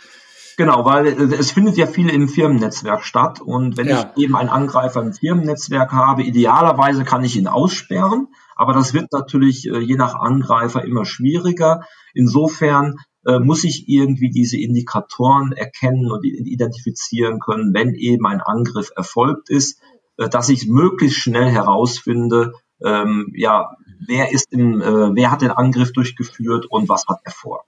Genau, 0.58 0.86
weil 0.86 1.08
äh, 1.08 1.36
es 1.36 1.52
findet 1.52 1.78
ja 1.78 1.88
viel 1.88 2.10
im 2.10 2.30
Firmennetzwerk 2.30 3.04
statt 3.04 3.42
und 3.42 3.78
wenn 3.78 3.88
ja. 3.88 4.12
ich 4.16 4.24
eben 4.24 4.36
einen 4.36 4.50
Angreifer 4.50 5.02
im 5.02 5.14
Firmennetzwerk 5.14 5.92
habe, 5.92 6.24
idealerweise 6.24 7.04
kann 7.04 7.24
ich 7.24 7.36
ihn 7.36 7.48
aussperren, 7.48 8.28
aber 8.56 8.74
das 8.74 8.94
wird 8.94 9.12
natürlich 9.12 9.68
äh, 9.68 9.80
je 9.80 9.96
nach 9.96 10.16
Angreifer 10.16 10.84
immer 10.84 11.06
schwieriger. 11.06 11.86
Insofern 12.14 12.96
äh, 13.26 13.40
muss 13.40 13.64
ich 13.64 13.90
irgendwie 13.90 14.30
diese 14.30 14.58
Indikatoren 14.58 15.52
erkennen 15.52 16.10
und 16.12 16.24
identifizieren 16.24 17.40
können, 17.40 17.74
wenn 17.74 17.94
eben 17.96 18.26
ein 18.26 18.42
Angriff 18.42 18.92
erfolgt 18.96 19.50
ist, 19.50 19.82
dass 20.18 20.48
ich 20.48 20.68
möglichst 20.68 21.20
schnell 21.20 21.50
herausfinde, 21.50 22.54
ähm, 22.84 23.34
ja, 23.36 23.76
wer 24.08 24.32
ist 24.32 24.52
im, 24.52 24.82
äh, 24.82 25.16
wer 25.16 25.32
hat 25.32 25.42
den 25.42 25.52
Angriff 25.52 25.92
durchgeführt 25.92 26.68
und 26.70 26.88
was 26.88 27.06
hat 27.08 27.20
er 27.24 27.32
vor. 27.32 27.66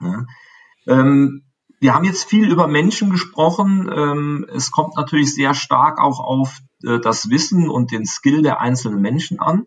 Ja. 0.00 0.24
Ähm, 0.86 1.43
wir 1.84 1.94
haben 1.94 2.06
jetzt 2.06 2.24
viel 2.24 2.50
über 2.50 2.66
Menschen 2.66 3.10
gesprochen. 3.10 3.90
Ähm, 3.94 4.46
es 4.50 4.70
kommt 4.70 4.96
natürlich 4.96 5.34
sehr 5.34 5.52
stark 5.52 6.00
auch 6.00 6.18
auf 6.18 6.62
äh, 6.82 6.98
das 6.98 7.28
Wissen 7.28 7.68
und 7.68 7.92
den 7.92 8.06
Skill 8.06 8.40
der 8.40 8.62
einzelnen 8.62 9.02
Menschen 9.02 9.38
an. 9.38 9.66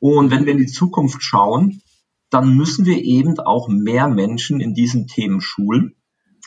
Und 0.00 0.32
wenn 0.32 0.46
wir 0.46 0.52
in 0.52 0.58
die 0.58 0.66
Zukunft 0.66 1.22
schauen, 1.22 1.80
dann 2.28 2.56
müssen 2.56 2.86
wir 2.86 3.00
eben 3.04 3.38
auch 3.38 3.68
mehr 3.68 4.08
Menschen 4.08 4.58
in 4.58 4.74
diesen 4.74 5.06
Themen 5.06 5.40
schulen. 5.40 5.94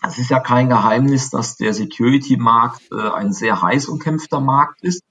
Es 0.06 0.18
ist 0.18 0.30
ja 0.30 0.42
kein 0.42 0.68
Geheimnis, 0.68 1.30
dass 1.30 1.56
der 1.56 1.74
Security-Markt 1.74 2.92
äh, 2.92 3.10
ein 3.10 3.32
sehr 3.32 3.62
heiß 3.62 3.88
umkämpfter 3.88 4.42
Markt 4.42 4.84
ist. 4.84 5.04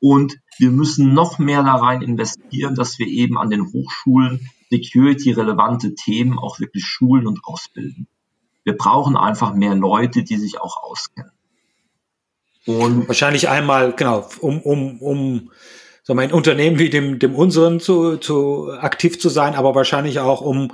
Und 0.00 0.38
wir 0.58 0.70
müssen 0.70 1.12
noch 1.12 1.38
mehr 1.38 1.62
da 1.62 1.74
rein 1.74 2.00
investieren, 2.00 2.76
dass 2.76 2.98
wir 2.98 3.08
eben 3.08 3.36
an 3.36 3.50
den 3.50 3.70
Hochschulen 3.70 4.48
security-relevante 4.70 5.94
Themen 5.94 6.38
auch 6.38 6.60
wirklich 6.60 6.86
schulen 6.86 7.26
und 7.26 7.40
ausbilden. 7.44 8.08
Wir 8.64 8.76
brauchen 8.76 9.16
einfach 9.16 9.54
mehr 9.54 9.74
Leute, 9.74 10.24
die 10.24 10.36
sich 10.36 10.60
auch 10.60 10.82
auskennen. 10.82 11.30
Und 12.66 13.08
wahrscheinlich 13.08 13.48
einmal, 13.48 13.92
genau, 13.92 14.26
um, 14.40 14.60
um, 14.60 15.00
um 15.00 15.50
so 16.02 16.14
ein 16.14 16.32
Unternehmen 16.32 16.78
wie 16.78 16.90
dem, 16.90 17.18
dem 17.18 17.34
unseren 17.34 17.80
zu, 17.80 18.16
zu 18.16 18.72
aktiv 18.72 19.20
zu 19.20 19.28
sein, 19.28 19.54
aber 19.54 19.74
wahrscheinlich 19.74 20.18
auch 20.18 20.40
um 20.40 20.72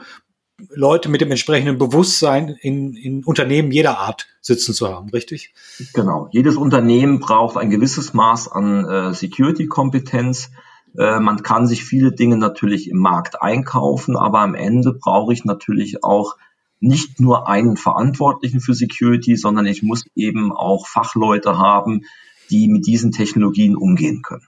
Leute 0.69 1.09
mit 1.09 1.21
dem 1.21 1.31
entsprechenden 1.31 1.79
Bewusstsein 1.79 2.57
in, 2.61 2.95
in 2.95 3.25
Unternehmen 3.25 3.71
jeder 3.71 3.99
Art 3.99 4.27
sitzen 4.41 4.75
zu 4.75 4.89
haben, 4.89 5.09
richtig? 5.11 5.55
Genau. 5.95 6.29
Jedes 6.33 6.57
Unternehmen 6.57 7.21
braucht 7.21 7.57
ein 7.57 7.71
gewisses 7.71 8.13
Maß 8.13 8.49
an 8.49 8.85
äh, 8.85 9.15
Security-Kompetenz. 9.15 10.51
Äh, 10.99 11.21
man 11.21 11.43
kann 11.43 11.67
sich 11.67 11.85
viele 11.85 12.13
Dinge 12.13 12.37
natürlich 12.37 12.91
im 12.91 12.99
Markt 12.99 13.41
einkaufen, 13.41 14.17
aber 14.17 14.41
am 14.41 14.55
Ende 14.55 14.93
brauche 14.93 15.33
ich 15.33 15.45
natürlich 15.45 16.05
auch 16.05 16.37
nicht 16.81 17.21
nur 17.21 17.49
einen 17.49 17.77
Verantwortlichen 17.77 18.61
für 18.61 18.75
Security, 18.75 19.37
sondern 19.37 19.67
ich 19.67 19.83
muss 19.83 20.05
eben 20.15 20.51
auch 20.51 20.87
Fachleute 20.87 21.59
haben, 21.59 22.07
die 22.51 22.69
mit 22.69 22.87
diesen 22.87 23.13
Technologien 23.13 23.77
umgehen 23.77 24.23
können. 24.23 24.47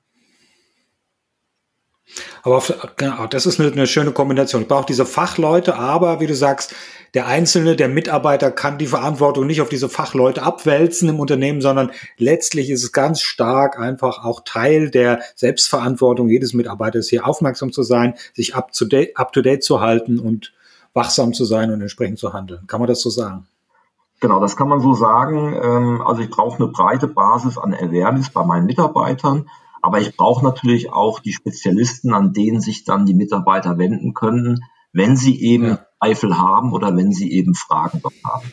Aber 2.42 2.62
genau, 2.96 3.26
das 3.26 3.46
ist 3.46 3.60
eine, 3.60 3.70
eine 3.70 3.86
schöne 3.86 4.12
Kombination. 4.12 4.62
Ich 4.62 4.68
brauche 4.68 4.86
diese 4.86 5.06
Fachleute, 5.06 5.76
aber 5.76 6.20
wie 6.20 6.26
du 6.26 6.34
sagst, 6.34 6.74
der 7.14 7.26
Einzelne, 7.26 7.76
der 7.76 7.88
Mitarbeiter 7.88 8.50
kann 8.50 8.78
die 8.78 8.86
Verantwortung 8.86 9.46
nicht 9.46 9.60
auf 9.60 9.68
diese 9.68 9.88
Fachleute 9.88 10.42
abwälzen 10.42 11.08
im 11.08 11.20
Unternehmen, 11.20 11.60
sondern 11.60 11.92
letztlich 12.16 12.70
ist 12.70 12.82
es 12.82 12.92
ganz 12.92 13.20
stark 13.20 13.78
einfach 13.78 14.24
auch 14.24 14.40
Teil 14.44 14.90
der 14.90 15.20
Selbstverantwortung 15.36 16.28
jedes 16.28 16.54
Mitarbeiters, 16.54 17.08
hier 17.08 17.26
aufmerksam 17.26 17.72
zu 17.72 17.82
sein, 17.82 18.14
sich 18.34 18.54
up 18.54 18.72
to 18.72 18.86
date, 18.86 19.16
up 19.16 19.32
to 19.32 19.42
date 19.42 19.62
zu 19.62 19.80
halten 19.80 20.18
und 20.18 20.52
wachsam 20.94 21.32
zu 21.32 21.44
sein 21.44 21.70
und 21.70 21.80
entsprechend 21.80 22.18
zu 22.18 22.32
handeln. 22.32 22.66
Kann 22.66 22.80
man 22.80 22.88
das 22.88 23.00
so 23.00 23.10
sagen? 23.10 23.46
Genau, 24.20 24.40
das 24.40 24.56
kann 24.56 24.68
man 24.68 24.80
so 24.80 24.94
sagen. 24.94 25.54
Ähm, 25.60 26.02
also 26.02 26.22
ich 26.22 26.30
brauche 26.30 26.62
eine 26.62 26.72
breite 26.72 27.08
Basis 27.08 27.58
an 27.58 27.74
Awareness 27.74 28.30
bei 28.30 28.44
meinen 28.44 28.66
Mitarbeitern. 28.66 29.48
Aber 29.82 30.00
ich 30.00 30.16
brauche 30.16 30.44
natürlich 30.44 30.92
auch 30.92 31.18
die 31.18 31.32
Spezialisten, 31.32 32.14
an 32.14 32.32
denen 32.32 32.60
sich 32.60 32.84
dann 32.84 33.04
die 33.04 33.14
Mitarbeiter 33.14 33.78
wenden 33.78 34.14
können, 34.14 34.64
wenn 34.92 35.16
sie 35.16 35.42
eben 35.42 35.64
ja. 35.64 35.86
Zweifel 35.98 36.38
haben 36.38 36.72
oder 36.72 36.96
wenn 36.96 37.12
sie 37.12 37.32
eben 37.32 37.54
Fragen 37.54 38.00
haben. 38.24 38.52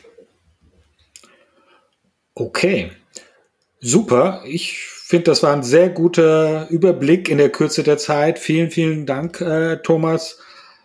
Okay, 2.34 2.92
super. 3.80 4.42
Ich 4.46 4.80
finde, 4.80 5.26
das 5.26 5.44
war 5.44 5.54
ein 5.54 5.64
sehr 5.64 5.90
guter 5.90 6.68
Überblick 6.70 7.30
in 7.30 7.38
der 7.38 7.52
Kürze 7.52 7.84
der 7.84 8.00
Zeit. 8.00 8.40
Vielen, 8.40 8.72
vielen 8.72 9.06
Dank, 9.06 9.40
äh, 9.42 9.78
Thomas. 9.84 10.40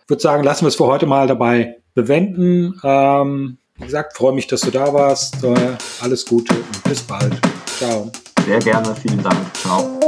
Ich 0.05 0.11
würde 0.11 0.23
sagen, 0.23 0.45
lassen 0.45 0.65
wir 0.65 0.69
es 0.69 0.77
für 0.77 0.87
heute 0.87 1.07
mal 1.07 1.27
dabei 1.27 1.79
bewenden. 1.95 2.79
Ähm, 2.85 3.57
wie 3.77 3.85
gesagt, 3.85 4.15
freue 4.17 4.35
mich, 4.35 4.47
dass 4.47 4.61
du 4.61 4.71
da 4.71 4.93
warst. 4.93 5.43
Äh, 5.43 5.55
alles 6.03 6.27
Gute 6.27 6.55
und 6.55 6.85
bis 6.85 7.03
bald. 7.03 7.41
Ciao. 7.79 8.13
Sehr 8.45 8.59
gerne. 8.59 8.95
Vielen 8.95 9.23
Dank. 9.23 9.39
Ciao. 9.55 9.99